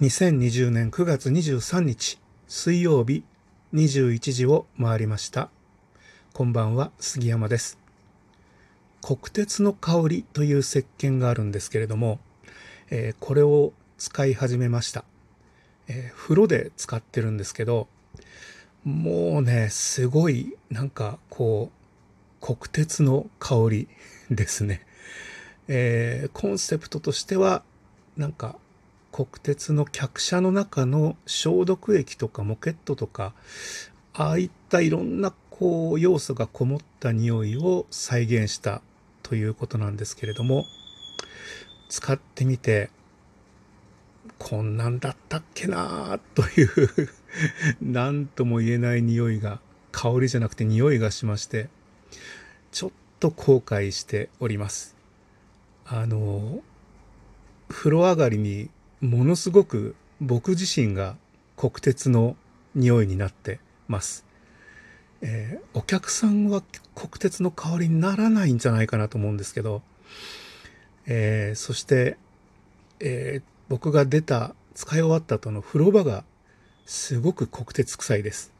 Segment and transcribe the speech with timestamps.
[0.00, 3.22] 2020年9月23日水曜日
[3.74, 5.50] 21時を回りました。
[6.32, 7.78] こんばんは杉山です。
[9.02, 12.18] 国鉄の香りという石鹸があるんですけれども、
[12.88, 15.04] えー、これを使い始めました、
[15.86, 17.86] えー、風呂で使ってるんですけど
[18.84, 23.88] もうねすごいなんかこう国鉄の香り
[24.30, 24.80] ですね、
[25.68, 27.62] えー、コンセプトとしては
[28.16, 28.56] なんか
[29.12, 33.34] 国鉄の客車の中の消毒液とかモケットとか
[34.14, 38.82] ああいったいろんなこう要素がこもった匂いを再現した
[39.22, 40.64] ということなんですけれども
[41.88, 42.90] 使ってみて
[44.38, 46.68] こんなんだったっけなという
[47.82, 49.60] 何とも言えない匂いが
[49.92, 51.68] 香りじゃなくて匂いがしまして
[52.70, 54.96] ちょっと後悔しております。
[55.84, 56.62] あの
[57.68, 61.16] 風呂上がりにものすごく僕自身が
[61.56, 62.36] 国鉄の
[62.74, 64.26] 匂いになってます。
[65.22, 66.62] えー、お客さんは
[66.94, 69.82] 国鉄の香りにならないんじゃないかなと思うんですけど、
[71.06, 72.18] えー、そして、
[73.00, 76.24] えー、僕が出た使い終わった後の風呂場が
[76.84, 78.52] すごく国鉄臭いです。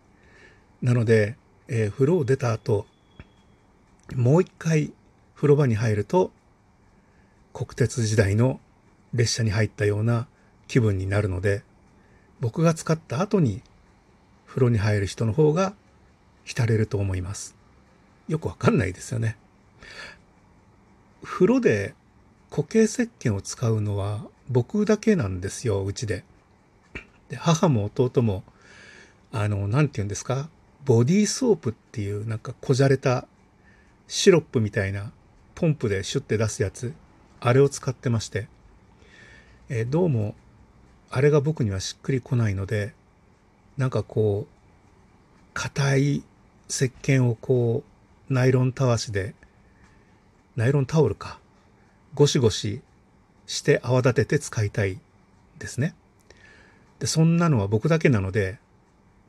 [0.80, 1.36] なので、
[1.68, 2.86] えー、風呂を出た後、
[4.14, 4.92] もう一回
[5.34, 6.32] 風呂場に入ると
[7.52, 8.58] 国鉄時代の
[9.12, 10.26] 列車に入ったような
[10.70, 11.64] 気分になるので
[12.38, 13.60] 僕が使った後に
[14.46, 15.74] 風呂に入る人の方が
[16.44, 17.56] 浸れると思います。
[18.28, 19.36] よくわかんないですよね。
[21.24, 21.94] 風呂で
[22.50, 26.22] 固形石鹸を使うのは僕だけなんですよ、うちで。
[27.28, 28.44] で母も弟も、
[29.32, 30.48] あの、なんて言うんですか、
[30.84, 33.26] ボディーソープっていうなんかこじゃれた
[34.06, 35.10] シロップみたいな
[35.56, 36.94] ポンプでシュッて出すやつ、
[37.40, 38.46] あれを使ってまして、
[39.68, 40.34] えどうも
[41.10, 42.94] あれが僕にはしっくりこないので
[43.76, 44.60] なんかこう
[45.54, 46.22] 硬い
[46.68, 47.82] 石鹸をこ
[48.30, 49.34] うナイロンたわしで
[50.54, 51.38] ナイロンタオルか
[52.14, 52.80] ゴシゴシ
[53.46, 55.00] して泡立てて使いたい
[55.58, 55.94] ですね。
[57.00, 58.58] でそんなのは僕だけなので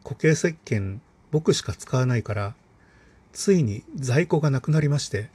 [0.04, 1.00] 固形石鹸
[1.32, 2.54] 僕しか使わないから
[3.34, 5.30] ついに在庫がなくなりまして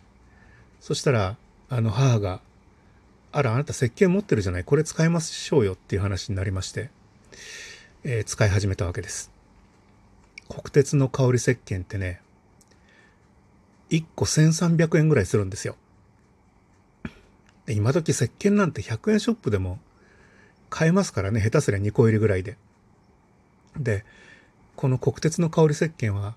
[0.80, 1.36] そしたら
[1.68, 2.40] あの母が
[3.36, 6.88] あら、あなた石鹸持ってるじゃない、これ使いましょうよっていう話になりまして、
[8.02, 9.30] えー、使い始めたわけです。
[10.48, 12.22] 国鉄の香り石鹸ってね、
[13.90, 15.76] 1個1300円ぐらいするんですよ。
[17.68, 19.80] 今時石鹸なんて100円ショップでも
[20.70, 22.56] 買えますからね、下手すりゃ2個入りぐらいで。
[23.78, 24.06] で、
[24.76, 26.36] この国鉄の香り石鹸は、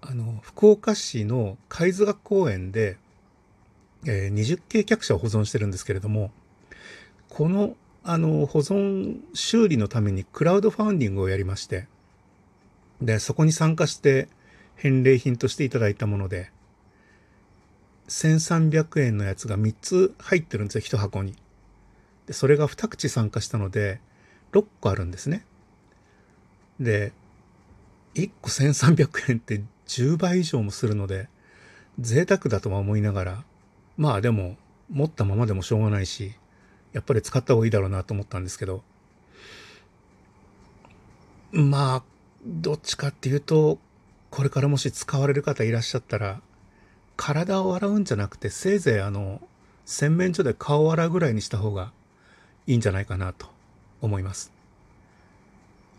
[0.00, 2.96] あの、福岡市の貝塚公園で
[4.06, 6.30] えー、20系客車を保存してるんですけれども、
[7.28, 11.86] この、あの、保存修理のためにクラウドファンディングをやりまして、
[13.00, 14.28] で、そこに参加して
[14.76, 16.50] 返礼品としていただいたもので、
[18.08, 21.34] 1300円のやつが3つ入ってるんですよ、1箱に。
[22.26, 24.00] で、それが2口参加したので、
[24.52, 25.44] 6個あるんですね。
[26.78, 27.12] で、
[28.14, 31.28] 1個1300円って10倍以上もするので、
[31.98, 33.44] 贅沢だとは思いながら、
[33.96, 34.56] まあでも
[34.90, 36.34] 持ったままでもしょうがないし
[36.92, 38.82] やっぱり使った方がいいだろうなと思ったんですけど
[41.52, 42.02] まあ
[42.44, 43.78] どっちかっていうと
[44.30, 46.40] これからもし使われる方いらっしゃったら
[47.16, 49.40] 体を洗うんじゃなくてせいぜいあの
[49.84, 51.92] 洗面所で顔を洗うぐらいにした方が
[52.66, 53.46] いいんじゃないかなと
[54.00, 54.52] 思います。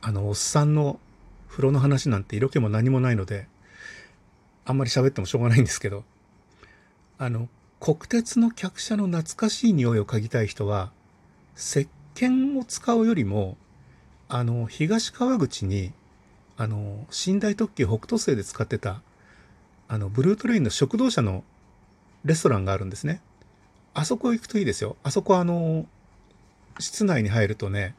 [0.01, 0.99] あのおっさんの
[1.47, 3.47] 風呂の話なんて色気も何もないので
[4.65, 6.03] あんまり喋ってもしょうがないんですけど
[7.17, 7.47] あの
[7.85, 10.91] 国鉄の客車の懐かしい匂いを嗅ぎたい人は
[11.55, 13.57] 石鹸を使うよりも
[14.27, 15.91] あの東川口に
[16.57, 19.03] あの寝台特急北斗星で使ってた
[19.87, 21.43] あのブルートレインの食堂車の
[22.23, 23.21] レストランがあるんですね。
[23.93, 24.97] あそこ行くといいですよ。
[25.03, 25.85] あそこあの
[26.79, 27.93] 室内に入るとね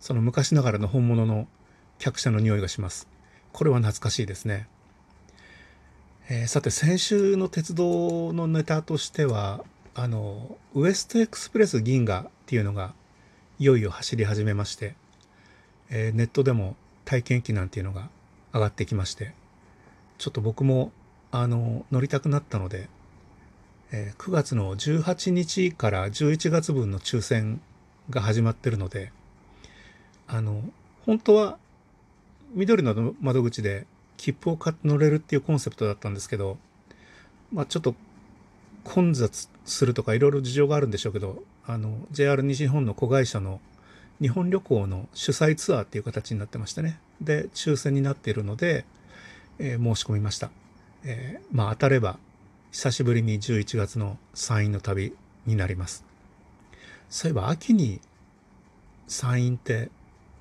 [0.00, 1.46] その昔ながらの本物の
[2.00, 3.06] 客車の匂いがします。
[3.52, 4.66] これは懐かしいですね。
[6.30, 9.64] えー、さて先週の鉄道のネタとしては
[9.94, 12.92] あのウエストエクスプレス銀河っていうのが
[13.58, 14.94] いよいよ走り始めまして、
[15.88, 16.76] えー、ネットでも
[17.06, 18.10] 体験機なんていうのが
[18.52, 19.32] 上がってきまして
[20.18, 20.92] ちょっと僕も
[21.30, 22.90] あの乗りたくなったので、
[23.90, 27.62] えー、9月の18日から11月分の抽選
[28.10, 29.12] が始まってるので
[30.26, 30.60] あの
[31.06, 31.58] 本当は
[32.52, 33.86] 緑の窓口で
[34.18, 36.58] 切符を買って乗れるっていうコンセプトだったんですけど、
[37.50, 37.94] まあちょっと
[38.84, 43.60] 混雑するとかいろいろ事情があるんでしょうけど、あの、JR 西日本の子会社の
[44.20, 46.98] 日本旅行の主催ツアーっていう形になってましたね。
[47.20, 48.84] で、抽選になっているので、
[49.58, 50.50] えー、申し込みました。
[51.04, 52.18] えー、まあ当たれば、
[52.72, 55.14] 久しぶりに11月の山陰の旅
[55.46, 56.04] になります。
[57.08, 58.00] そういえば秋に
[59.06, 59.90] 山陰って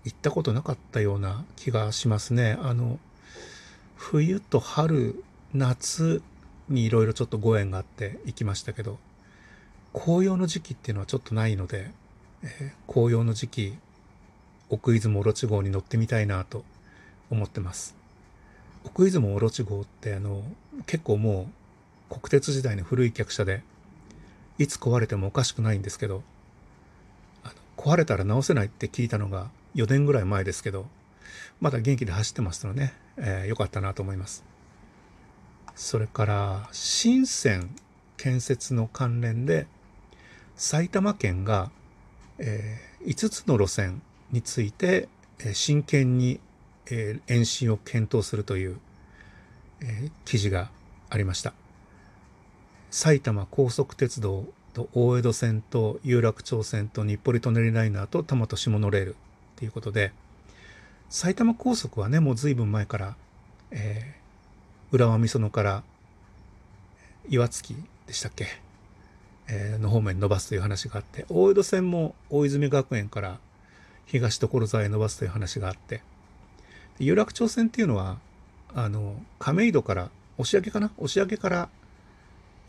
[0.03, 2.57] 行ったことなかったような気がしますね。
[2.61, 2.99] あの、
[3.97, 5.23] 冬と春、
[5.53, 6.21] 夏
[6.69, 8.99] にいろいろちょっとご縁があって行きましたけど、
[9.91, 11.91] 紅葉の時期っていうのはちょっとないので、
[12.43, 13.77] えー、紅葉の時期、
[14.69, 16.63] 奥出雲オロチ号に乗ってみたいなと
[17.31, 17.95] 思ってます。
[18.85, 20.43] 奥出雲オロチ号ってあの、
[20.85, 21.49] 結構も
[22.09, 23.63] う国鉄時代の古い客車で、
[24.59, 26.21] いつ壊れてもおかしくないんですけど、
[27.75, 30.85] 壊れたら直せないって聞いたのが4年ぐらい前ですけど、
[31.59, 34.43] まだ元気で走ってますのでね、えー、よかったなと思います。
[35.75, 37.75] それから、新線
[38.17, 39.67] 建設の関連で、
[40.55, 41.69] 埼玉県が
[42.39, 44.01] えー、5つの路線
[44.31, 45.09] について、
[45.39, 46.39] えー、真剣に、
[46.89, 48.79] えー、延伸を検討するという、
[49.81, 50.69] えー、記事が
[51.09, 51.53] ありました。
[52.89, 59.15] 埼玉高速鉄道と大江戸線と有楽町線と日暮里舎人ライナーと多摩都市モノレール
[59.55, 60.13] ということで
[61.09, 63.15] 埼玉高速はねもう随分前から、
[63.71, 65.83] えー、浦和美園から
[67.29, 67.75] 岩槻
[68.07, 68.47] でしたっけ
[69.49, 73.39] えの方面に伸ばすという話があって大江戸線も大泉学園から
[74.05, 76.01] 東所沢へ伸ばすという話があって
[76.99, 78.17] 有楽町線っていうのは
[78.75, 80.91] あの亀戸から押上かな？
[80.97, 81.69] 押上から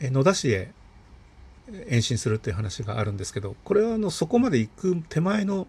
[0.00, 0.70] 野田市へ
[1.88, 5.67] 延伸するっていう話があるんですけどこれはあのそこまで行く手前の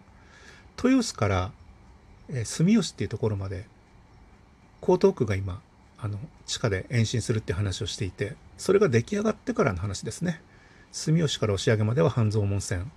[0.82, 1.52] 豊洲から
[2.32, 3.66] え住吉っていうところまで
[4.82, 5.60] 江東区が今
[5.98, 10.40] あの地下で延伸するっていう話をしていてそれが出来上がってからの話ですね。
[10.92, 12.90] 住吉から押上までは半蔵門線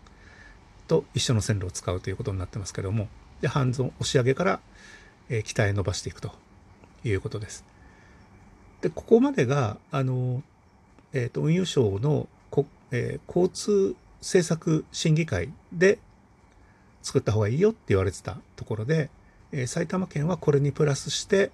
[0.88, 3.07] と一緒の線路を使うということになってますけども
[3.41, 4.59] で半蔵押上から、
[5.30, 6.31] え、北へ伸ばしていくと
[7.03, 7.65] いうことです。
[8.81, 10.44] でここまでがあの、
[11.13, 16.00] えーと、運輸省のこ、えー、交通政策審議会で
[17.01, 19.09] 作った方がいいよって言われてたところで、
[19.53, 21.51] えー、埼玉県はこれにプラスして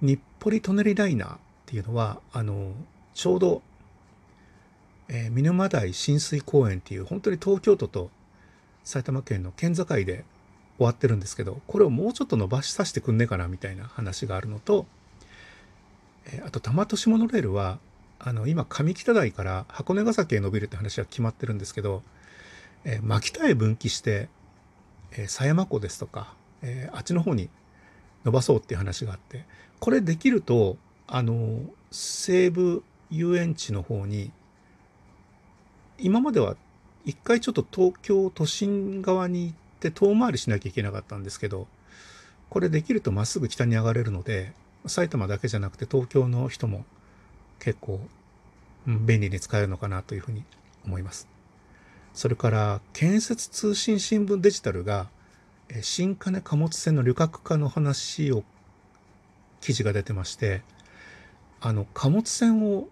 [0.00, 2.72] 日暮里舎人ライナーっていうのはあの
[3.14, 3.62] ちょうど
[5.12, 8.10] えー、見沼台親水公園っていう本当に東京都と
[8.84, 10.24] 埼玉県の県境で
[10.78, 14.86] 終わってるんですけどこれをもうちょっと伸ばしさせてくんねえかなみたいな話があるのと、
[16.26, 17.80] えー、あと多摩都市モノレールは
[18.20, 22.02] あの今上北台から箱根ヶ崎へ伸びるって話は決まってるんですけど、
[22.84, 24.28] えー、牧田へ分岐して、
[25.12, 27.48] え、狭山湖ですとか、えー、あっちの方に
[28.24, 29.44] 伸ばそうっていう話があって
[29.78, 30.76] これできると
[31.06, 31.60] あの
[31.90, 34.30] 西武遊園地の方に
[35.98, 36.56] 今までは
[37.04, 41.66] 一回ちょっと東京都心側に行って遠回りしなきゃいけなかったんですけど、
[42.48, 44.52] これできるとまっすぐ北に上がれるので、
[44.86, 46.84] 埼玉だけじゃなくて東京の人も
[47.58, 48.00] 結構
[48.86, 50.44] 便利に使えるのかなというふうに
[50.84, 51.28] 思います。
[52.12, 55.08] それから建設通信新聞デジタルが
[55.82, 58.42] 新金貨物船の旅客化の話を
[59.60, 60.62] 記事が出てまして
[61.60, 62.88] あの貨物船を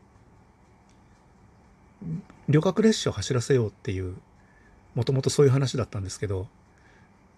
[2.49, 4.17] 旅客列車を走らせようっていう
[4.95, 6.47] もともとそういう話だったんですけど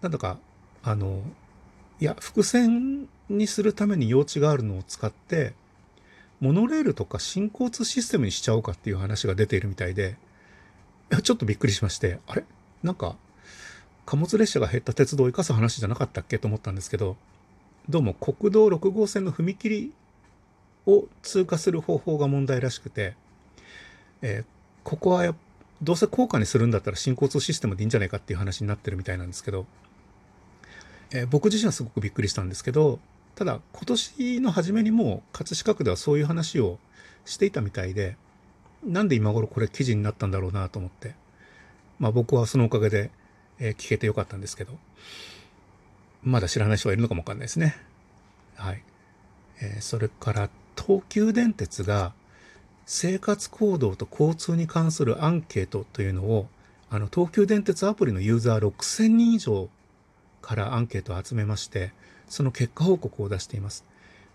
[0.01, 0.37] なんだか
[0.83, 1.21] あの
[1.99, 5.53] いや伏線にするために用地があるのを使って
[6.39, 10.17] モノレールとか新交通システムにしちゃおうかっていう話が出ているみたいで
[11.23, 12.43] ちょっとびっくりしましてあれ？
[12.83, 13.15] なんか
[14.05, 17.17] 貨物列車が減った鉄道を生かす話じゃなかったっけと思ったんですけど
[17.89, 19.93] どうも国道6号線の踏切
[20.85, 23.15] を通過する方法が問題らしくて、
[24.21, 25.35] えーここは
[25.81, 29.65] どうせ高価にするんだったら新交通システムでいいんじゃないかっていう話になってるみたいなんですけど、
[31.11, 32.99] えー、僕自身はすごくびっくりしたんですけど
[33.35, 36.77] ただ今年の初めにもう葛飾区ではそういう話を
[37.25, 38.17] していたみたいで
[38.83, 41.15] なんで今頃これ記事になったんだろうなと思って
[41.99, 43.11] まあ僕はそのおかげで、
[43.59, 44.77] えー、聞けてよかったんですけど。
[46.23, 47.75] まだ知らない人がいるのかもわかんないですね。
[48.55, 48.83] はい、
[49.61, 52.13] えー、それから東急電鉄が
[52.85, 56.47] 生活行動と交通に関するアンケートというのを
[56.89, 59.69] あの東急電鉄アプリのユーザー6000人以上
[60.41, 61.91] からアンケートを集めまして
[62.27, 63.85] その結果報告を出しています。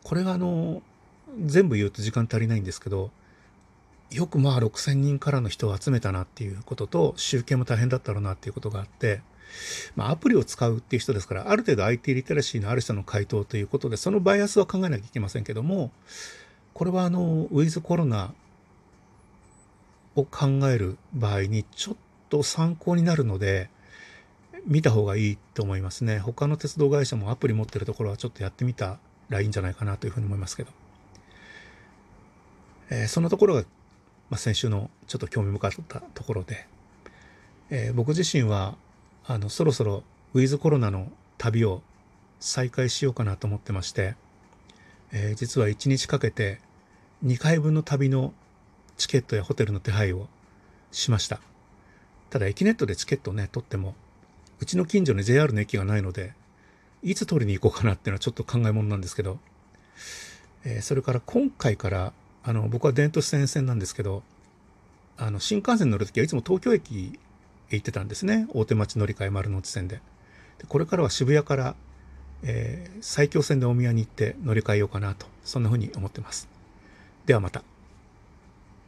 [0.02, 0.82] これがあの
[1.44, 3.10] 全部言うと時間足りないんですけど
[4.10, 9.20] よくまあ6000人からの人を集めたなっていうことと集計も大変だったろうなっていうことがあって
[9.94, 15.90] まあ、アプリを使うっていう人ですからある程度 IT リテラシーのある人の回答ということでそのバイアスは考えなきゃいけませんけども
[16.74, 18.34] これはあのウィズコロナ
[20.14, 21.96] を考える場合にちょっ
[22.28, 23.70] と参考になるので
[24.66, 26.18] 見た方がいいと思いますね。
[26.18, 28.98] 他の鉄道会社もアプリ持ってるところはちょっとやってみた
[29.28, 30.72] らいいんじゃないかなというふうに思いますけど。
[32.90, 33.64] えー、そのところが、
[34.30, 36.66] まあ、先週のちょっと興味深かったところで、
[37.70, 38.76] えー、僕自身は
[39.26, 40.02] あのそろそろ
[40.34, 41.82] ウィズコロナの旅を
[42.40, 44.14] 再開しようかなと思ってまして、
[45.12, 46.60] えー、実は1日かけて
[47.24, 48.34] 2回分の旅の
[48.96, 50.28] チケットやホテルの手配を
[50.90, 51.40] しました。
[52.30, 53.94] ただ駅ネットでチケットをね、取っても、
[54.60, 56.34] うちの近所に JR の駅がないので、
[57.02, 59.38] いつ取りに行こうかなっていうのはちょっと考えものなんですけど、
[60.64, 62.12] えー、それから今回から、
[62.48, 64.22] あの、僕は伝統線線なんですけど、
[65.16, 67.18] あの、新幹線乗る時はいつも東京駅
[67.70, 68.46] へ行ってたんですね。
[68.54, 69.96] 大手町乗り換え丸の内線で。
[70.58, 71.74] でこれからは渋谷から、
[72.44, 76.48] えー、埼京線で大宮に行って乗り換えようかなと、そんな風に思ってます。
[77.26, 77.64] ではまた。